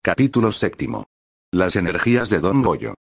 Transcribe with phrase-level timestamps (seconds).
[0.00, 1.08] Capítulo séptimo.
[1.52, 2.94] Las energías de Don Goyo.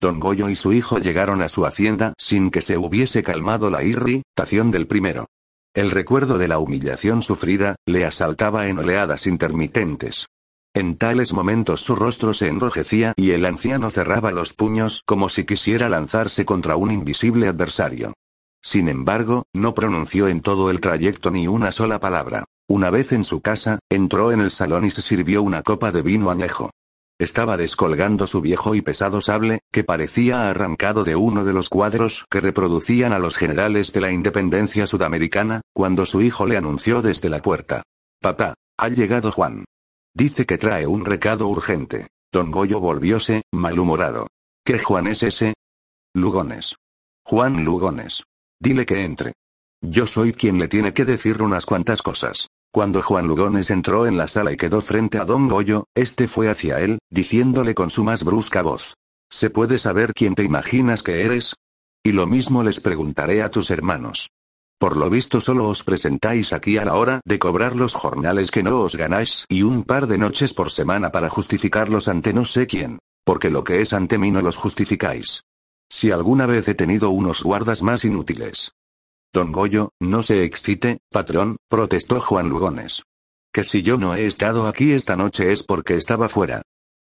[0.00, 3.82] Don Goyo y su hijo llegaron a su hacienda sin que se hubiese calmado la
[3.82, 5.26] irritación del primero.
[5.74, 10.26] El recuerdo de la humillación sufrida, le asaltaba en oleadas intermitentes.
[10.74, 15.44] En tales momentos su rostro se enrojecía y el anciano cerraba los puños como si
[15.44, 18.14] quisiera lanzarse contra un invisible adversario.
[18.62, 22.44] Sin embargo, no pronunció en todo el trayecto ni una sola palabra.
[22.68, 26.00] Una vez en su casa, entró en el salón y se sirvió una copa de
[26.00, 26.70] vino añejo.
[27.18, 32.24] Estaba descolgando su viejo y pesado sable, que parecía arrancado de uno de los cuadros
[32.30, 37.28] que reproducían a los generales de la independencia sudamericana, cuando su hijo le anunció desde
[37.28, 37.82] la puerta.
[38.20, 39.64] Papá, ha llegado Juan.
[40.14, 42.08] Dice que trae un recado urgente.
[42.32, 44.26] Don Goyo volvióse, malhumorado.
[44.64, 45.54] ¿Qué Juan es ese?
[46.14, 46.74] Lugones.
[47.24, 48.24] Juan Lugones.
[48.58, 49.34] Dile que entre.
[49.86, 52.48] Yo soy quien le tiene que decir unas cuantas cosas.
[52.72, 56.48] Cuando Juan Lugones entró en la sala y quedó frente a Don Goyo, este fue
[56.48, 58.94] hacia él, diciéndole con su más brusca voz.
[59.30, 61.54] ¿Se puede saber quién te imaginas que eres?
[62.02, 64.30] Y lo mismo les preguntaré a tus hermanos.
[64.78, 68.62] Por lo visto solo os presentáis aquí a la hora de cobrar los jornales que
[68.62, 72.66] no os ganáis y un par de noches por semana para justificarlos ante no sé
[72.66, 75.42] quién, porque lo que es ante mí no los justificáis.
[75.90, 78.72] Si alguna vez he tenido unos guardas más inútiles,
[79.34, 83.02] Don Goyo, no se excite, patrón, protestó Juan Lugones.
[83.52, 86.62] Que si yo no he estado aquí esta noche es porque estaba fuera.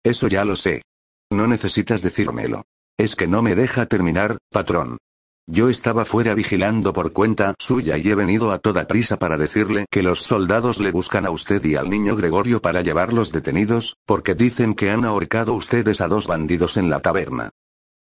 [0.02, 0.82] Eso ya lo sé.
[1.30, 2.64] No necesitas decírmelo.
[2.98, 4.98] Es que no me deja terminar, patrón.
[5.46, 9.86] Yo estaba fuera vigilando por cuenta suya y he venido a toda prisa para decirle
[9.92, 14.36] que los soldados le buscan a usted y al niño Gregorio para llevarlos detenidos, porque
[14.36, 17.50] dicen que han ahorcado ustedes a dos bandidos en la taberna.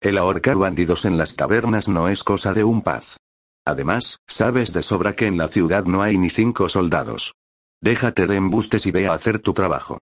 [0.00, 3.16] El ahorcar bandidos en las tabernas no es cosa de un paz.
[3.66, 7.34] Además, sabes de sobra que en la ciudad no hay ni cinco soldados.
[7.82, 9.98] Déjate de embustes y ve a hacer tu trabajo.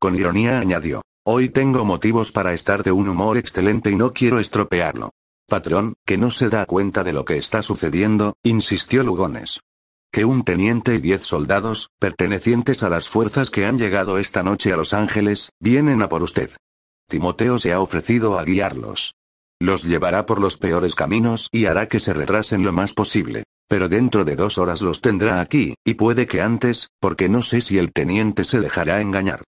[0.00, 1.02] Con ironía añadió.
[1.24, 5.10] Hoy tengo motivos para estar de un humor excelente y no quiero estropearlo.
[5.48, 9.60] Patrón, que no se da cuenta de lo que está sucediendo, insistió Lugones.
[10.12, 14.72] Que un teniente y diez soldados, pertenecientes a las fuerzas que han llegado esta noche
[14.72, 16.50] a Los Ángeles, vienen a por usted.
[17.08, 19.14] Timoteo se ha ofrecido a guiarlos.
[19.60, 23.44] Los llevará por los peores caminos y hará que se retrasen lo más posible.
[23.68, 27.60] Pero dentro de dos horas los tendrá aquí, y puede que antes, porque no sé
[27.60, 29.42] si el teniente se dejará engañar.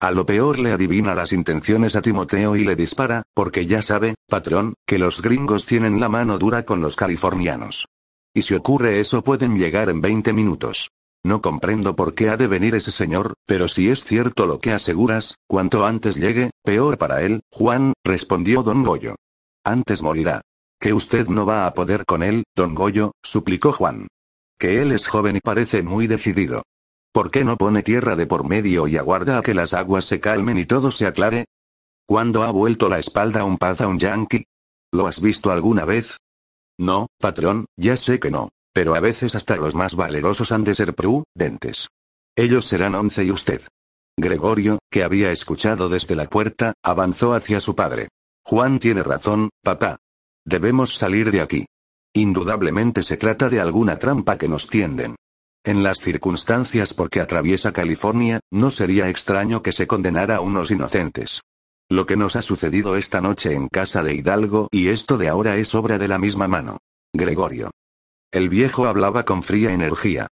[0.00, 4.16] A lo peor le adivina las intenciones a Timoteo y le dispara, porque ya sabe,
[4.28, 7.86] patrón, que los gringos tienen la mano dura con los californianos.
[8.34, 10.90] Y si ocurre eso pueden llegar en 20 minutos.
[11.24, 14.72] No comprendo por qué ha de venir ese señor, pero si es cierto lo que
[14.72, 19.14] aseguras, cuanto antes llegue, peor para él, Juan, respondió don Goyo.
[19.64, 20.42] Antes morirá.
[20.78, 24.08] Que usted no va a poder con él, don Goyo, suplicó Juan.
[24.58, 26.62] Que él es joven y parece muy decidido.
[27.12, 30.20] ¿Por qué no pone tierra de por medio y aguarda a que las aguas se
[30.20, 31.46] calmen y todo se aclare?
[32.06, 34.44] ¿Cuándo ha vuelto la espalda un paz a un yankee?
[34.92, 36.18] ¿Lo has visto alguna vez?
[36.78, 38.50] No, patrón, ya sé que no.
[38.74, 41.88] Pero a veces hasta los más valerosos han de ser prudentes.
[42.36, 43.62] Ellos serán once y usted.
[44.18, 48.08] Gregorio, que había escuchado desde la puerta, avanzó hacia su padre.
[48.46, 49.96] Juan tiene razón, papá.
[50.44, 51.66] Debemos salir de aquí.
[52.14, 55.16] Indudablemente se trata de alguna trampa que nos tienden.
[55.64, 60.70] En las circunstancias por que atraviesa California, no sería extraño que se condenara a unos
[60.70, 61.40] inocentes.
[61.88, 65.56] Lo que nos ha sucedido esta noche en casa de Hidalgo y esto de ahora
[65.56, 66.78] es obra de la misma mano.
[67.14, 67.70] Gregorio.
[68.30, 70.26] El viejo hablaba con fría energía.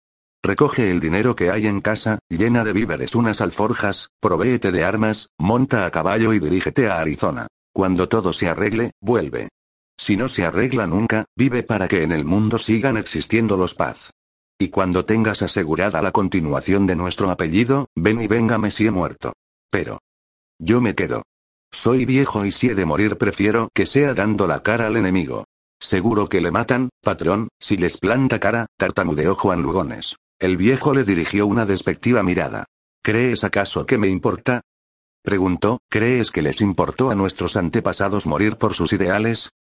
[0.43, 5.29] Recoge el dinero que hay en casa, llena de víveres unas alforjas, provéete de armas,
[5.37, 7.47] monta a caballo y dirígete a Arizona.
[7.73, 9.49] Cuando todo se arregle, vuelve.
[9.97, 14.11] Si no se arregla nunca, vive para que en el mundo sigan existiendo los paz.
[14.59, 19.33] Y cuando tengas asegurada la continuación de nuestro apellido, ven y véngame si he muerto.
[19.69, 19.99] Pero.
[20.59, 21.23] Yo me quedo.
[21.71, 25.45] Soy viejo y si he de morir prefiero que sea dando la cara al enemigo.
[25.79, 30.15] Seguro que le matan, patrón, si les planta cara, tartamudeó Juan Lugones.
[30.39, 32.65] El viejo le dirigió una despectiva mirada.
[33.03, 34.61] ¿Crees acaso que me importa?
[35.23, 39.51] Preguntó, ¿crees que les importó a nuestros antepasados morir por sus ideales?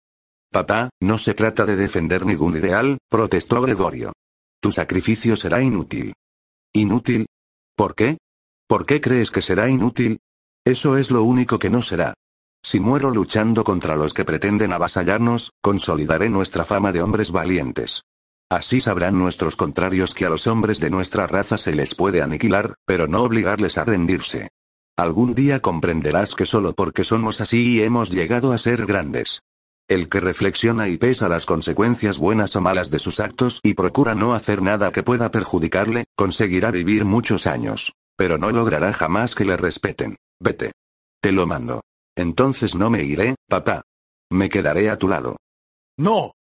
[0.51, 4.12] Papá, no se trata de defender ningún ideal, protestó Gregorio.
[4.61, 6.15] Tu sacrificio será inútil.
[6.73, 7.27] ¿Inútil?
[7.77, 8.19] ¿Por qué?
[8.67, 10.19] ¿Por qué crees que será inútil?
[10.65, 12.15] Eso es lo único que no será.
[12.62, 18.03] Si muero luchando contra los que pretenden avasallarnos, consolidaré nuestra fama de hombres valientes.
[18.51, 22.75] Así sabrán nuestros contrarios que a los hombres de nuestra raza se les puede aniquilar,
[22.85, 24.49] pero no obligarles a rendirse.
[25.00, 29.41] Algún día comprenderás que solo porque somos así hemos llegado a ser grandes.
[29.88, 34.14] El que reflexiona y pesa las consecuencias buenas o malas de sus actos y procura
[34.14, 37.94] no hacer nada que pueda perjudicarle, conseguirá vivir muchos años.
[38.14, 40.17] Pero no logrará jamás que le respeten.
[40.38, 40.73] Vete.
[41.23, 41.81] Te lo mando.
[42.14, 43.81] Entonces no me iré, papá.
[44.31, 45.38] Me quedaré a tu lado.
[45.97, 46.32] No.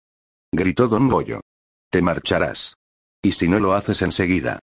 [0.52, 1.40] Gritó don Goyo.
[1.90, 2.74] Te marcharás.
[3.22, 4.58] Y si no lo haces enseguida.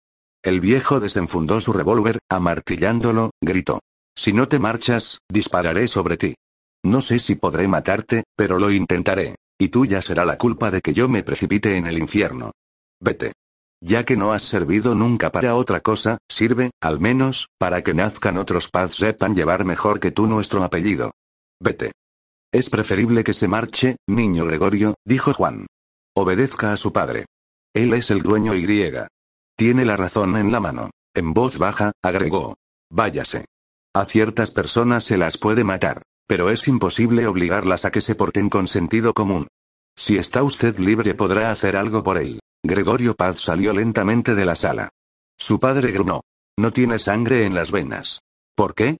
[0.45, 3.79] El viejo desenfundó su revólver, amartillándolo, gritó.
[4.15, 6.35] Si no te marchas, dispararé sobre ti.
[6.83, 9.37] No sé si podré matarte, pero lo intentaré.
[9.59, 12.51] Y tuya será la culpa de que yo me precipite en el infierno.
[13.01, 13.33] Vete.
[13.81, 18.37] Ya que no has servido nunca para otra cosa, sirve, al menos, para que nazcan
[18.37, 21.09] otros Paz sepan llevar mejor que tú nuestro apellido.
[21.59, 21.91] Vete.
[22.53, 25.65] Es preferible que se marche, niño Gregorio, dijo Juan.
[26.15, 27.25] Obedezca a su padre.
[27.73, 29.07] Él es el dueño y griega.
[29.57, 30.91] Tiene la razón en la mano.
[31.13, 32.55] En voz baja, agregó.
[32.91, 33.45] Váyase.
[33.93, 38.49] A ciertas personas se las puede matar, pero es imposible obligarlas a que se porten
[38.49, 39.47] con sentido común.
[39.95, 42.39] Si está usted libre podrá hacer algo por él.
[42.63, 44.89] Gregorio Paz salió lentamente de la sala.
[45.37, 46.21] Su padre grunó.
[46.57, 48.19] No tiene sangre en las venas.
[48.55, 48.97] ¿Por qué?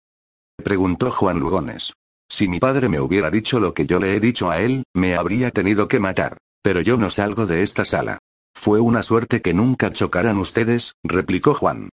[0.63, 1.93] preguntó Juan Lugones.
[2.29, 5.15] Si mi padre me hubiera dicho lo que yo le he dicho a él, me
[5.15, 6.37] habría tenido que matar.
[6.63, 8.19] Pero yo no salgo de esta sala.
[8.55, 11.89] Fue una suerte que nunca chocaran ustedes, replicó Juan.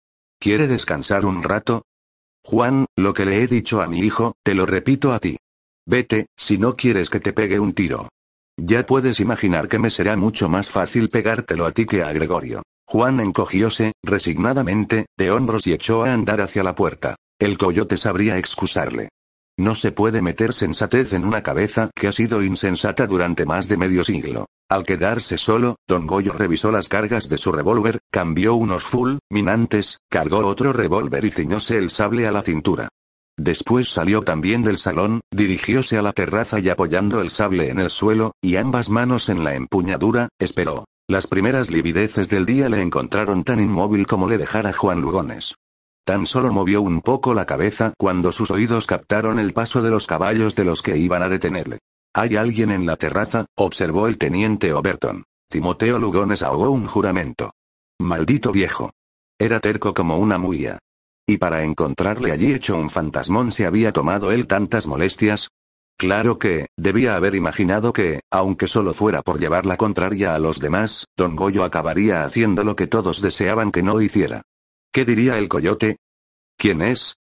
[0.41, 1.83] ¿Quiere descansar un rato?
[2.45, 5.37] Juan, lo que le he dicho a mi hijo, te lo repito a ti.
[5.87, 8.09] Vete, si no quieres que te pegue un tiro.
[8.57, 12.63] Ya puedes imaginar que me será mucho más fácil pegártelo a ti que a Gregorio.
[12.89, 17.17] Juan encogióse, resignadamente, de hombros y echó a andar hacia la puerta.
[17.39, 19.11] El coyote sabría excusarle.
[19.59, 23.79] No se puede meter sensatez en una cabeza que ha sido insensata durante más de
[23.79, 24.47] medio siglo.
[24.69, 30.01] Al quedarse solo, don Goyo revisó las cargas de su revólver, cambió unos full, minantes,
[30.11, 32.89] cargó otro revólver y ciñóse el sable a la cintura.
[33.39, 37.91] Después salió también del salón, dirigióse a la terraza y apoyando el sable en el
[37.91, 40.85] suelo, y ambas manos en la empuñadura, esperó.
[41.09, 45.55] Las primeras livideces del día le encontraron tan inmóvil como le dejara Juan Lugones.
[46.07, 50.07] Tan solo movió un poco la cabeza cuando sus oídos captaron el paso de los
[50.07, 51.81] caballos de los que iban a detenerle.
[52.15, 53.47] ¿Hay alguien en la terraza?
[53.57, 55.25] observó el teniente Overton.
[55.51, 57.51] Timoteo Lugones ahogó un juramento.
[57.99, 58.93] Maldito viejo.
[59.37, 60.79] Era terco como una muía.
[61.27, 65.49] Y para encontrarle allí hecho un fantasmón se había tomado él tantas molestias.
[65.99, 70.61] Claro que, debía haber imaginado que, aunque solo fuera por llevar la contraria a los
[70.61, 74.43] demás, don Goyo acabaría haciendo lo que todos deseaban que no hiciera.
[74.97, 75.99] ¿Qué diría el coyote?
[76.57, 77.17] ¿Quién es?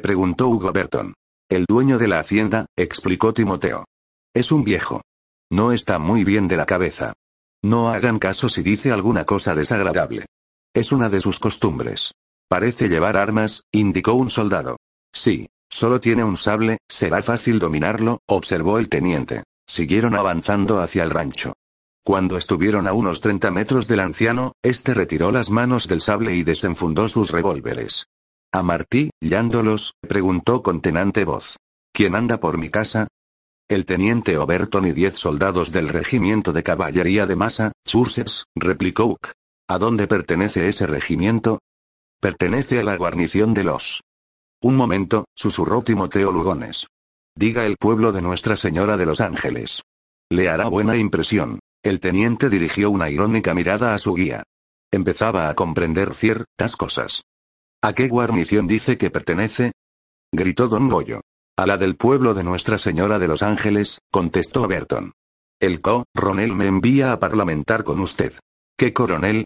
[0.00, 1.14] preguntó Hugo Berton.
[1.48, 3.86] El dueño de la hacienda, explicó Timoteo.
[4.32, 5.02] Es un viejo.
[5.50, 7.14] No está muy bien de la cabeza.
[7.60, 10.26] No hagan caso si dice alguna cosa desagradable.
[10.72, 12.12] Es una de sus costumbres.
[12.48, 14.76] Parece llevar armas, indicó un soldado.
[15.12, 19.42] Sí, solo tiene un sable, será fácil dominarlo, observó el teniente.
[19.66, 21.54] Siguieron avanzando hacia el rancho.
[22.04, 26.42] Cuando estuvieron a unos 30 metros del anciano, este retiró las manos del sable y
[26.42, 28.06] desenfundó sus revólveres.
[28.52, 31.56] A Martí, llándolos, preguntó con tenante voz.
[31.92, 33.08] ¿Quién anda por mi casa?
[33.68, 39.32] El teniente Oberton y diez soldados del regimiento de caballería de Massachusetts, replicó Uck.
[39.68, 41.58] ¿A dónde pertenece ese regimiento?
[42.20, 44.02] Pertenece a la guarnición de los.
[44.62, 46.86] Un momento, susurró Timoteo Lugones.
[47.36, 49.82] Diga el pueblo de Nuestra Señora de los Ángeles.
[50.30, 51.60] Le hará buena impresión.
[51.82, 54.42] El teniente dirigió una irónica mirada a su guía.
[54.90, 57.22] Empezaba a comprender ciertas cosas.
[57.82, 59.72] ¿A qué guarnición dice que pertenece?
[60.32, 61.20] gritó don Goyo.
[61.56, 65.12] A la del pueblo de Nuestra Señora de los Ángeles, contestó Berton.
[65.60, 68.32] El coronel me envía a parlamentar con usted.
[68.76, 69.44] ¿Qué coronel?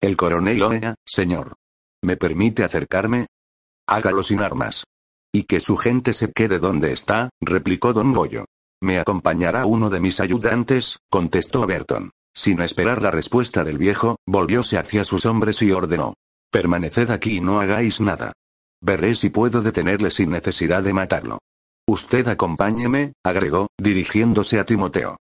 [0.00, 1.54] El coronel Oea, señor.
[2.02, 3.26] ¿Me permite acercarme?
[3.86, 4.84] Hágalo sin armas.
[5.32, 8.44] Y que su gente se quede donde está, replicó don Goyo.
[8.82, 12.10] Me acompañará uno de mis ayudantes, contestó Berton.
[12.34, 16.14] Sin esperar la respuesta del viejo, volvióse hacia sus hombres y ordenó.
[16.50, 18.32] Permaneced aquí y no hagáis nada.
[18.82, 21.38] Veré si puedo detenerle sin necesidad de matarlo.
[21.86, 25.16] Usted acompáñeme, agregó, dirigiéndose a Timoteo.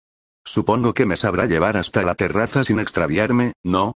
[0.45, 3.93] Supongo que me sabrá llevar hasta la terraza sin extraviarme, ¿no?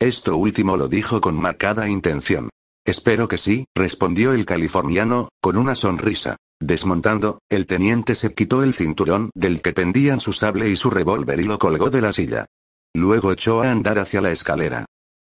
[0.00, 2.50] Esto último lo dijo con marcada intención.
[2.90, 6.38] Espero que sí, respondió el californiano, con una sonrisa.
[6.58, 11.38] Desmontando, el teniente se quitó el cinturón del que pendían su sable y su revólver
[11.38, 12.46] y lo colgó de la silla.
[12.92, 14.86] Luego echó a andar hacia la escalera.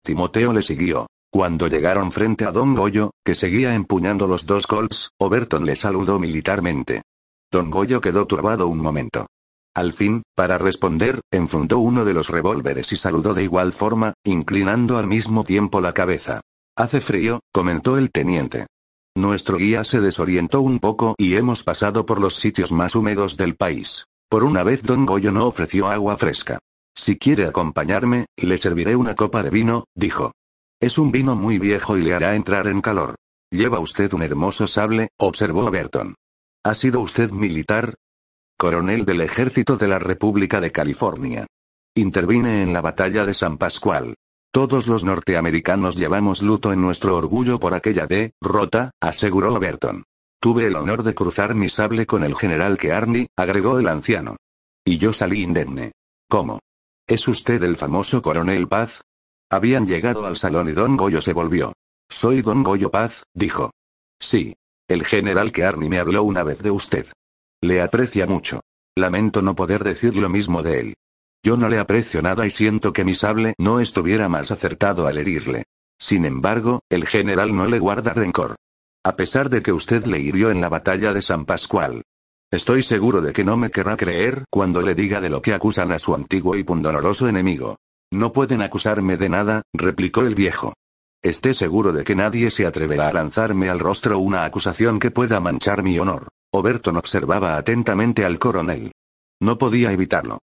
[0.03, 1.07] Timoteo le siguió.
[1.31, 6.19] Cuando llegaron frente a Don Goyo, que seguía empuñando los dos Colts, Overton le saludó
[6.19, 7.01] militarmente.
[7.51, 9.25] Don Goyo quedó turbado un momento.
[9.73, 14.99] Al fin, para responder, enfundó uno de los revólveres y saludó de igual forma, inclinando
[14.99, 16.41] al mismo tiempo la cabeza.
[16.77, 18.67] Hace frío, comentó el teniente.
[19.15, 23.55] Nuestro guía se desorientó un poco y hemos pasado por los sitios más húmedos del
[23.55, 24.05] país.
[24.29, 26.59] Por una vez don Goyo no ofreció agua fresca.
[26.95, 30.33] Si quiere acompañarme, le serviré una copa de vino, dijo.
[30.79, 33.15] Es un vino muy viejo y le hará entrar en calor.
[33.49, 36.13] Lleva usted un hermoso sable, observó Berton.
[36.63, 37.95] ¿Ha sido usted militar?
[38.55, 41.47] coronel del ejército de la República de California.
[41.95, 44.15] Intervine en la batalla de San Pascual.
[44.57, 50.03] Todos los norteamericanos llevamos luto en nuestro orgullo por aquella derrota, aseguró Overton.
[50.41, 54.35] Tuve el honor de cruzar mi sable con el general Kearney, agregó el anciano.
[54.83, 55.91] Y yo salí indemne.
[56.27, 56.57] ¿Cómo?
[57.07, 59.01] ¿Es usted el famoso coronel Paz?
[59.51, 61.73] Habían llegado al salón y don Goyo se volvió.
[62.09, 63.69] Soy don Goyo Paz, dijo.
[64.19, 64.55] Sí.
[64.87, 67.05] El general Kearney me habló una vez de usted.
[67.61, 68.61] Le aprecia mucho.
[68.95, 70.95] Lamento no poder decir lo mismo de él.
[71.47, 75.17] Yo no le aprecio nada y siento que mi sable no estuviera más acertado al
[75.17, 75.63] herirle.
[75.97, 78.57] Sin embargo, el general no le guarda rencor.
[79.05, 82.01] A pesar de que usted le hirió en la batalla de San Pascual.
[82.51, 85.93] Estoy seguro de que no me querrá creer cuando le diga de lo que acusan
[85.93, 87.77] a su antiguo y pundonoroso enemigo.
[88.11, 90.73] No pueden acusarme de nada, replicó el viejo.
[91.23, 95.39] Esté seguro de que nadie se atreverá a lanzarme al rostro una acusación que pueda
[95.39, 96.27] manchar mi honor.
[96.51, 98.91] Overton observaba atentamente al coronel.
[99.39, 100.39] No podía evitarlo.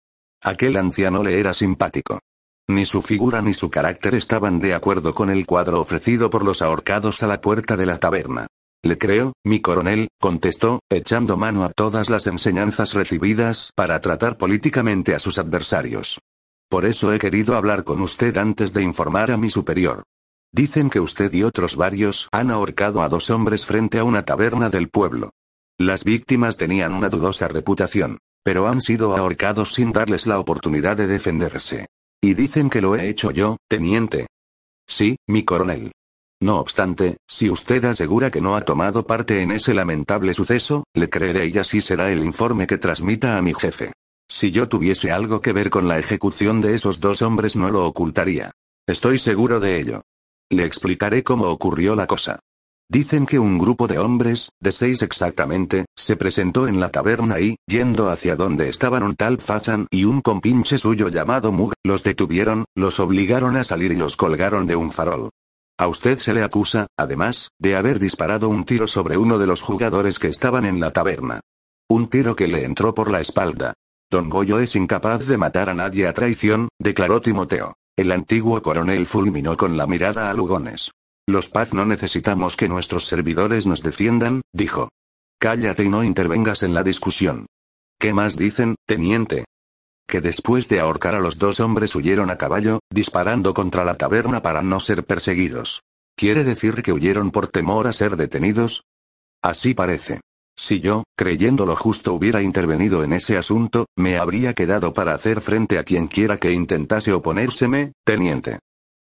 [0.44, 2.20] Aquel anciano le era simpático.
[2.68, 6.64] Ni su figura ni su carácter estaban de acuerdo con el cuadro ofrecido por los
[6.64, 8.48] ahorcados a la puerta de la taberna.
[8.84, 15.14] Le creo, mi coronel, contestó, echando mano a todas las enseñanzas recibidas para tratar políticamente
[15.14, 16.20] a sus adversarios.
[16.68, 20.02] Por eso he querido hablar con usted antes de informar a mi superior.
[20.52, 24.70] Dicen que usted y otros varios han ahorcado a dos hombres frente a una taberna
[24.70, 25.30] del pueblo.
[25.78, 31.08] Las víctimas tenían una dudosa reputación, pero han sido ahorcados sin darles la oportunidad de
[31.08, 31.88] defenderse.
[32.22, 34.28] Y dicen que lo he hecho yo, teniente.
[34.88, 35.92] Sí, mi coronel.
[36.42, 41.10] No obstante, si usted asegura que no ha tomado parte en ese lamentable suceso, le
[41.10, 43.94] creeré y así será el informe que transmita a mi jefe.
[44.28, 47.86] Si yo tuviese algo que ver con la ejecución de esos dos hombres no lo
[47.86, 48.52] ocultaría.
[48.88, 50.02] Estoy seguro de ello.
[50.50, 52.40] Le explicaré cómo ocurrió la cosa.
[52.94, 57.56] Dicen que un grupo de hombres, de seis exactamente, se presentó en la taberna y,
[57.66, 62.66] yendo hacia donde estaban un tal Fazan y un compinche suyo llamado Mug, los detuvieron,
[62.76, 65.30] los obligaron a salir y los colgaron de un farol.
[65.80, 69.62] A usted se le acusa, además, de haber disparado un tiro sobre uno de los
[69.62, 71.40] jugadores que estaban en la taberna.
[71.90, 73.74] Un tiro que le entró por la espalda.
[74.10, 77.74] Don Goyo es incapaz de matar a nadie a traición, declaró Timoteo.
[77.96, 80.92] El antiguo coronel fulminó con la mirada a Lugones.
[81.28, 84.90] Los Paz no necesitamos que nuestros servidores nos defiendan, dijo.
[85.40, 87.46] Cállate y no intervengas en la discusión.
[88.00, 89.46] ¿Qué más dicen, teniente?
[90.08, 94.42] Que después de ahorcar a los dos hombres huyeron a caballo, disparando contra la taberna
[94.42, 95.82] para no ser perseguidos.
[96.18, 98.84] ¿Quiere decir que huyeron por temor a ser detenidos?
[99.42, 100.22] Así parece.
[100.58, 105.42] Si yo, creyendo lo justo, hubiera intervenido en ese asunto, me habría quedado para hacer
[105.42, 108.60] frente a quien quiera que intentase oponérseme, teniente.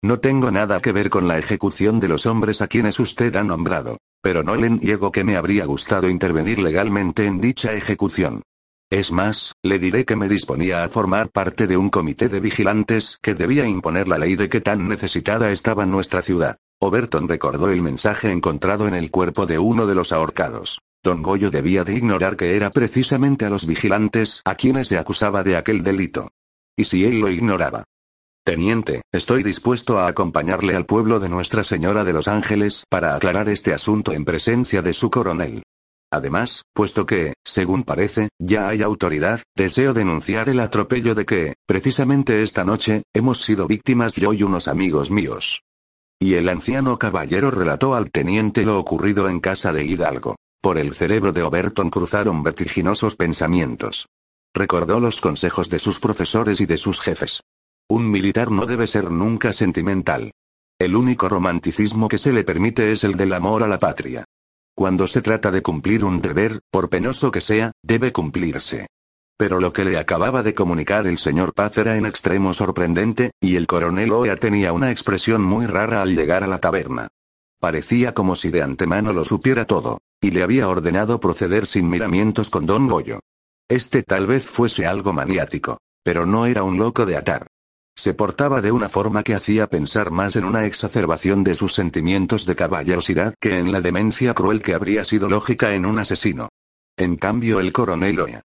[0.04, 3.44] No tengo nada que ver con la ejecución de los hombres a quienes usted ha
[3.44, 8.44] nombrado, pero no le niego que me habría gustado intervenir legalmente en dicha ejecución.
[8.92, 13.18] Es más, le diré que me disponía a formar parte de un comité de vigilantes
[13.22, 16.58] que debía imponer la ley de que tan necesitada estaba nuestra ciudad.
[16.80, 20.80] Overton recordó el mensaje encontrado en el cuerpo de uno de los ahorcados.
[21.04, 25.44] Don Goyo debía de ignorar que era precisamente a los vigilantes a quienes se acusaba
[25.44, 26.30] de aquel delito.
[26.76, 27.86] ¿Y si él lo ignoraba?
[28.46, 33.50] Teniente, estoy dispuesto a acompañarle al pueblo de Nuestra Señora de los Ángeles para aclarar
[33.50, 35.64] este asunto en presencia de su coronel.
[36.14, 42.44] Además, puesto que, según parece, ya hay autoridad, deseo denunciar el atropello de que, precisamente
[42.44, 45.64] esta noche, hemos sido víctimas yo y unos amigos míos.
[46.22, 50.36] Y el anciano caballero relató al teniente lo ocurrido en casa de Hidalgo.
[50.62, 54.06] Por el cerebro de Oberton cruzaron vertiginosos pensamientos.
[54.54, 57.42] Recordó los consejos de sus profesores y de sus jefes.
[57.88, 60.32] Un militar no debe ser nunca sentimental.
[60.80, 64.26] El único romanticismo que se le permite es el del amor a la patria.
[64.76, 68.88] Cuando se trata de cumplir un deber, por penoso que sea, debe cumplirse.
[69.38, 73.56] Pero lo que le acababa de comunicar el señor Paz era en extremo sorprendente, y
[73.56, 77.08] el coronel Oea tenía una expresión muy rara al llegar a la taberna.
[77.60, 82.50] Parecía como si de antemano lo supiera todo, y le había ordenado proceder sin miramientos
[82.50, 83.20] con don Goyo.
[83.70, 87.48] Este tal vez fuese algo maniático, pero no era un loco de atar.
[87.98, 92.46] Se portaba de una forma que hacía pensar más en una exacerbación de sus sentimientos
[92.46, 96.50] de caballerosidad que en la demencia cruel que habría sido lógica en un asesino.
[96.98, 98.42] En cambio el coronel oía.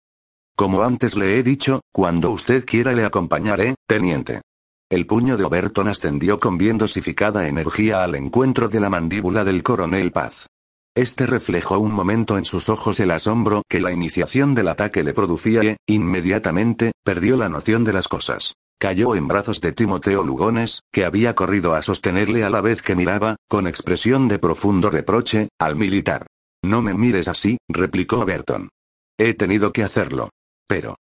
[0.56, 4.42] Como antes le he dicho, cuando usted quiera le acompañaré, teniente.
[4.90, 9.64] El puño de Oberton ascendió con bien dosificada energía al encuentro de la mandíbula del
[9.64, 10.48] coronel Paz.
[10.96, 15.14] Este reflejó un momento en sus ojos el asombro que la iniciación del ataque le
[15.14, 18.54] producía y, inmediatamente, perdió la noción de las cosas.
[18.80, 22.96] Cayó en brazos de Timoteo Lugones, que había corrido a sostenerle a la vez que
[22.96, 26.28] miraba, con expresión de profundo reproche, al militar.
[26.64, 28.70] No me mires así, replicó Berton.
[29.18, 30.30] He tenido que hacerlo.
[30.68, 30.96] Pero.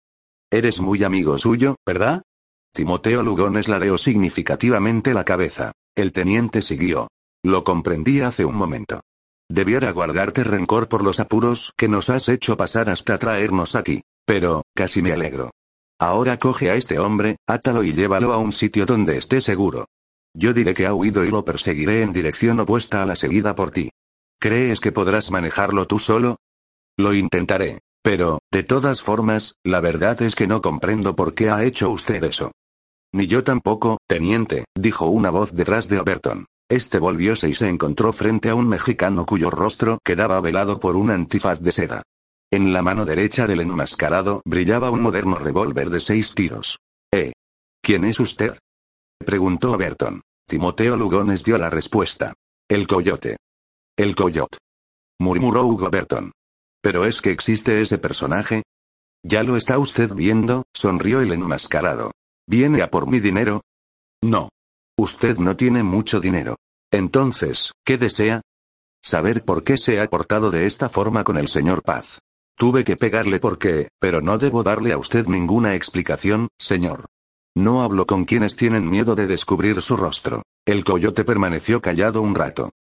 [0.51, 2.23] Eres muy amigo suyo, ¿verdad?
[2.75, 5.73] Timoteo Lugones ladeó significativamente la cabeza.
[5.95, 7.09] El teniente siguió.
[7.43, 9.01] Lo comprendí hace un momento.
[9.49, 14.03] Debiera guardarte rencor por los apuros que nos has hecho pasar hasta traernos aquí.
[14.27, 15.51] Pero, casi me alegro.
[16.03, 19.87] Ahora coge a este hombre, átalo y llévalo a un sitio donde esté seguro.
[20.35, 23.71] Yo diré que ha huido y lo perseguiré en dirección opuesta a la seguida por
[23.71, 23.89] ti.
[24.41, 26.39] ¿Crees que podrás manejarlo tú solo?
[26.99, 27.83] Lo intentaré.
[28.03, 32.25] Pero, de todas formas, la verdad es que no comprendo por qué ha hecho usted
[32.25, 32.51] eso.
[33.13, 36.47] Ni yo tampoco, teniente, dijo una voz detrás de Oberton.
[36.69, 41.13] Este volvióse y se encontró frente a un mexicano cuyo rostro quedaba velado por un
[41.13, 42.03] antifaz de seda.
[42.53, 46.81] En la mano derecha del enmascarado brillaba un moderno revólver de seis tiros.
[47.11, 47.33] ¿Eh?
[47.83, 48.59] ¿Quién es usted?
[49.25, 50.21] preguntó Berton.
[50.47, 52.35] Timoteo Lugones dio la respuesta.
[52.69, 53.39] El coyote.
[53.97, 54.59] El coyote.
[55.19, 56.33] murmuró Hugo Berton.
[56.83, 58.65] ¿Pero es que existe ese personaje?
[59.25, 62.11] Ya lo está usted viendo, sonrió el enmascarado.
[62.47, 63.63] ¿Viene a por mi dinero?
[64.23, 64.51] No.
[64.99, 66.57] Usted no tiene mucho dinero.
[66.91, 68.43] Entonces, ¿qué desea?
[69.03, 72.19] Saber por qué se ha portado de esta forma con el señor Paz.
[72.63, 77.07] Tuve que pegarle porque, pero no debo darle a usted ninguna explicación, señor.
[77.57, 80.45] No hablo con quienes tienen miedo de descubrir su rostro.
[80.65, 82.71] El coyote permaneció callado un rato.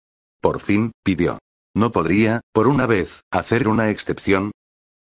[0.41, 1.41] Por fin, pidió.
[1.75, 4.53] ¿No podría, por una vez, hacer una excepción?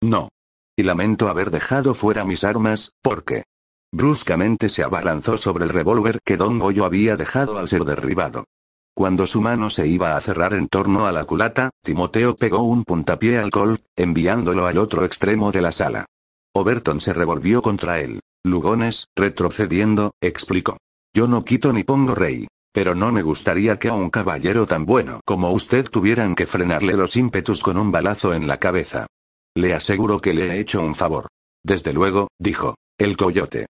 [0.02, 0.30] No.
[0.78, 3.44] Y lamento haber dejado fuera mis armas, porque...
[3.92, 8.46] Bruscamente se abalanzó sobre el revólver que Don Goyo había dejado al ser derribado.
[8.94, 12.84] Cuando su mano se iba a cerrar en torno a la culata, Timoteo pegó un
[12.84, 16.06] puntapié al Colt, enviándolo al otro extremo de la sala.
[16.54, 18.20] Oberton se revolvió contra él.
[18.44, 20.78] Lugones, retrocediendo, explicó.
[21.16, 22.48] Yo no quito ni pongo rey.
[22.74, 26.94] Pero no me gustaría que a un caballero tan bueno como usted tuvieran que frenarle
[26.94, 29.08] los ímpetus con un balazo en la cabeza.
[29.56, 31.28] Le aseguro que le he hecho un favor.
[31.64, 32.76] Desde luego, dijo.
[32.98, 33.66] El coyote.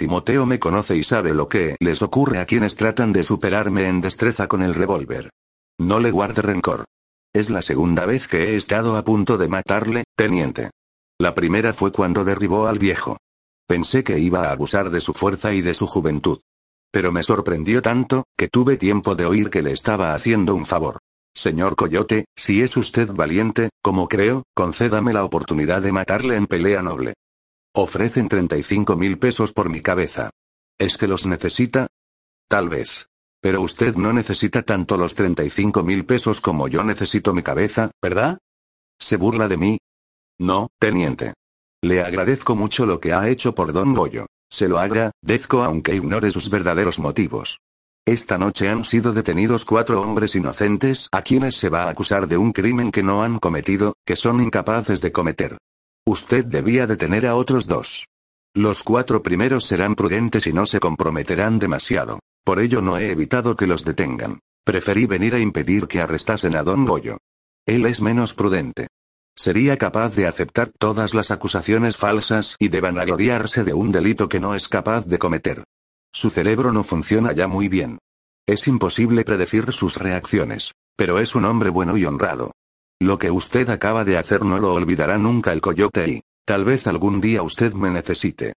[0.00, 4.00] Timoteo me conoce y sabe lo que les ocurre a quienes tratan de superarme en
[4.00, 5.28] destreza con el revólver.
[5.78, 6.86] No le guarde rencor.
[7.34, 10.70] Es la segunda vez que he estado a punto de matarle, teniente.
[11.20, 13.18] La primera fue cuando derribó al viejo.
[13.68, 16.40] Pensé que iba a abusar de su fuerza y de su juventud.
[16.90, 20.96] Pero me sorprendió tanto, que tuve tiempo de oír que le estaba haciendo un favor.
[21.34, 26.82] Señor Coyote, si es usted valiente, como creo, concédame la oportunidad de matarle en pelea
[26.82, 27.12] noble.
[27.74, 30.30] Ofrecen 35 mil pesos por mi cabeza.
[30.76, 31.86] ¿Es que los necesita?
[32.48, 33.06] Tal vez.
[33.40, 38.38] Pero usted no necesita tanto los 35 mil pesos como yo necesito mi cabeza, ¿verdad?
[38.98, 39.78] ¿Se burla de mí?
[40.40, 41.34] No, teniente.
[41.80, 44.26] Le agradezco mucho lo que ha hecho por don Goyo.
[44.50, 47.60] Se lo agradezco aunque ignore sus verdaderos motivos.
[48.04, 52.36] Esta noche han sido detenidos cuatro hombres inocentes a quienes se va a acusar de
[52.36, 55.56] un crimen que no han cometido, que son incapaces de cometer.
[56.10, 58.08] Usted debía detener a otros dos.
[58.52, 62.18] Los cuatro primeros serán prudentes y no se comprometerán demasiado.
[62.44, 64.40] Por ello no he evitado que los detengan.
[64.64, 67.18] Preferí venir a impedir que arrestasen a Don Goyo.
[67.64, 68.88] Él es menos prudente.
[69.36, 74.40] Sería capaz de aceptar todas las acusaciones falsas y de vanagloriarse de un delito que
[74.40, 75.62] no es capaz de cometer.
[76.12, 78.00] Su cerebro no funciona ya muy bien.
[78.48, 80.72] Es imposible predecir sus reacciones.
[80.96, 82.50] Pero es un hombre bueno y honrado.
[83.00, 86.86] Lo que usted acaba de hacer no lo olvidará nunca el coyote y, tal vez
[86.86, 88.52] algún día usted me necesite.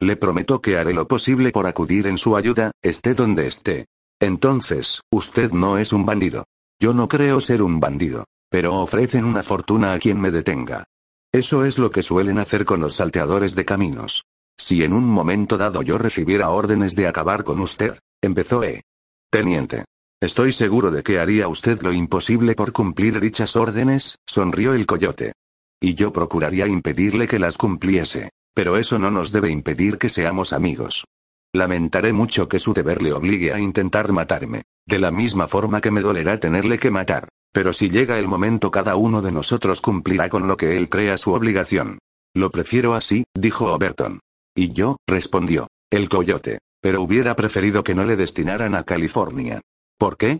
[0.00, 3.86] Le prometo que haré lo posible por acudir en su ayuda, esté donde esté.
[4.20, 6.44] Entonces, usted no es un bandido.
[6.80, 8.24] Yo no creo ser un bandido.
[8.50, 10.84] Pero ofrecen una fortuna a quien me detenga.
[11.32, 14.24] Eso es lo que suelen hacer con los salteadores de caminos.
[14.56, 18.82] Si en un momento dado yo recibiera órdenes de acabar con usted, empezó E.
[19.30, 19.84] Teniente.
[20.20, 25.32] Estoy seguro de que haría usted lo imposible por cumplir dichas órdenes, sonrió el coyote.
[25.80, 28.30] Y yo procuraría impedirle que las cumpliese.
[28.52, 31.04] Pero eso no nos debe impedir que seamos amigos.
[31.52, 34.62] Lamentaré mucho que su deber le obligue a intentar matarme.
[34.84, 37.28] De la misma forma que me dolerá tenerle que matar.
[37.52, 41.16] Pero si llega el momento cada uno de nosotros cumplirá con lo que él crea
[41.16, 42.00] su obligación.
[42.34, 44.18] Lo prefiero así, dijo Oberton.
[44.56, 45.68] Y yo, respondió.
[45.92, 46.58] El coyote.
[46.82, 49.60] Pero hubiera preferido que no le destinaran a California.
[49.98, 50.38] ¿Por qué?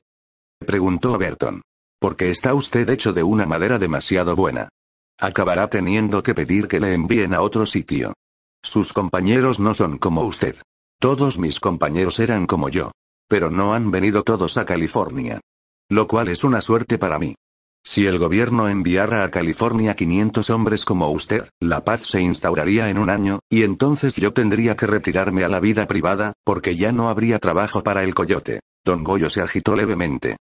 [0.65, 1.63] preguntó Berton.
[2.01, 4.69] Porque está usted hecho de una madera demasiado buena.
[5.19, 8.15] Acabará teniendo que pedir que le envíen a otro sitio.
[8.63, 10.57] Sus compañeros no son como usted.
[11.01, 12.93] Todos mis compañeros eran como yo.
[13.29, 15.41] Pero no han venido todos a California.
[15.91, 17.35] Lo cual es una suerte para mí.
[17.85, 22.99] Si el gobierno enviara a California 500 hombres como usted, la paz se instauraría en
[22.99, 27.09] un año, y entonces yo tendría que retirarme a la vida privada, porque ya no
[27.09, 28.61] habría trabajo para el coyote.
[28.85, 30.37] Don Goyo se agitó levemente.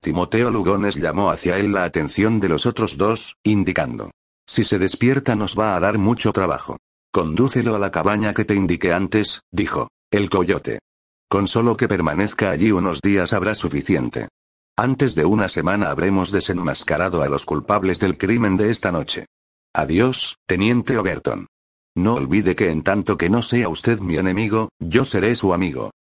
[0.00, 4.10] Timoteo Lugones llamó hacia él la atención de los otros dos, indicando.
[4.46, 6.78] Si se despierta nos va a dar mucho trabajo.
[7.12, 9.88] Condúcelo a la cabaña que te indiqué antes, dijo.
[10.10, 10.80] El coyote.
[11.28, 14.28] Con solo que permanezca allí unos días habrá suficiente.
[14.76, 19.26] Antes de una semana habremos desenmascarado a los culpables del crimen de esta noche.
[19.74, 21.46] Adiós, teniente Overton.
[21.94, 25.92] No olvide que en tanto que no sea usted mi enemigo, yo seré su amigo.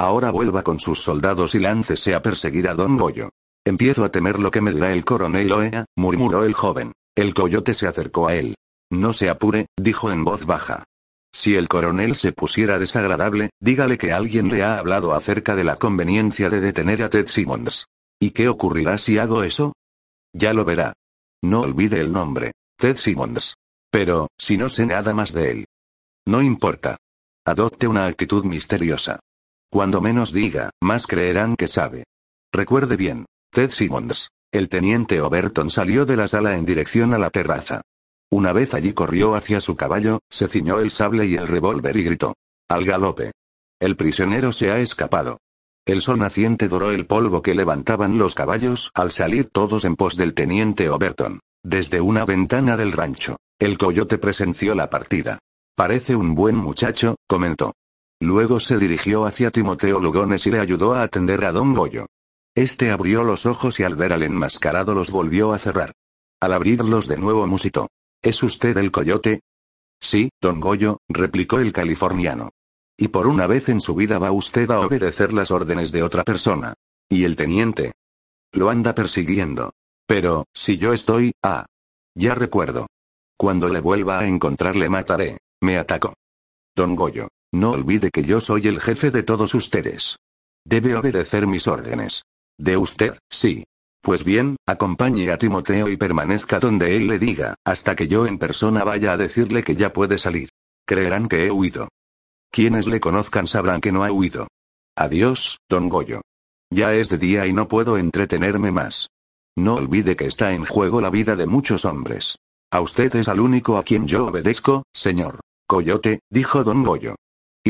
[0.00, 3.28] Ahora vuelva con sus soldados y láncese a perseguir a Don Goyo.
[3.66, 6.92] Empiezo a temer lo que me dirá el coronel Oea, murmuró el joven.
[7.14, 8.54] El coyote se acercó a él.
[8.90, 10.84] No se apure, dijo en voz baja.
[11.34, 15.76] Si el coronel se pusiera desagradable, dígale que alguien le ha hablado acerca de la
[15.76, 17.84] conveniencia de detener a Ted Simmons.
[18.18, 19.74] ¿Y qué ocurrirá si hago eso?
[20.32, 20.94] Ya lo verá.
[21.42, 23.54] No olvide el nombre, Ted Simmons.
[23.90, 25.66] Pero, si no sé nada más de él.
[26.26, 26.96] No importa.
[27.44, 29.20] Adopte una actitud misteriosa.
[29.70, 32.04] Cuando menos diga, más creerán que sabe.
[32.52, 34.30] Recuerde bien, Ted Simmons.
[34.52, 37.82] El teniente Overton salió de la sala en dirección a la terraza.
[38.32, 42.02] Una vez allí corrió hacia su caballo, se ciñó el sable y el revólver y
[42.02, 42.34] gritó.
[42.68, 43.30] Al galope.
[43.80, 45.38] El prisionero se ha escapado.
[45.86, 50.16] El sol naciente doró el polvo que levantaban los caballos al salir todos en pos
[50.16, 51.40] del teniente Overton.
[51.64, 55.38] Desde una ventana del rancho, el coyote presenció la partida.
[55.76, 57.72] Parece un buen muchacho, comentó.
[58.20, 62.06] Luego se dirigió hacia Timoteo Lugones y le ayudó a atender a don Goyo.
[62.54, 65.92] Este abrió los ojos y al ver al enmascarado los volvió a cerrar.
[66.40, 67.88] Al abrirlos de nuevo musitó.
[68.22, 69.40] ¿Es usted el coyote?
[70.00, 72.50] Sí, don Goyo, replicó el californiano.
[72.98, 76.22] Y por una vez en su vida va usted a obedecer las órdenes de otra
[76.22, 76.74] persona.
[77.08, 77.92] ¿Y el teniente?
[78.52, 79.72] Lo anda persiguiendo.
[80.06, 81.64] Pero, si yo estoy, ah.
[82.14, 82.88] Ya recuerdo.
[83.38, 85.38] Cuando le vuelva a encontrar le mataré.
[85.62, 86.14] Me atacó.
[86.76, 90.16] Don Goyo, no olvide que yo soy el jefe de todos ustedes.
[90.64, 92.22] Debe obedecer mis órdenes.
[92.58, 93.64] De usted, sí.
[94.02, 98.38] Pues bien, acompañe a Timoteo y permanezca donde él le diga, hasta que yo en
[98.38, 100.48] persona vaya a decirle que ya puede salir.
[100.86, 101.88] Creerán que he huido.
[102.50, 104.48] Quienes le conozcan sabrán que no ha huido.
[104.96, 106.22] Adiós, don Goyo.
[106.70, 109.08] Ya es de día y no puedo entretenerme más.
[109.56, 112.36] No olvide que está en juego la vida de muchos hombres.
[112.72, 115.40] A usted es al único a quien yo obedezco, señor.
[115.66, 117.16] Coyote, dijo don Goyo.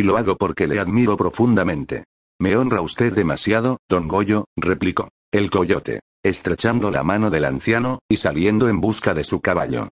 [0.01, 2.05] Y lo hago porque le admiro profundamente.
[2.41, 5.11] Me honra usted demasiado, don Goyo, replicó.
[5.31, 9.91] El coyote, estrechando la mano del anciano, y saliendo en busca de su caballo.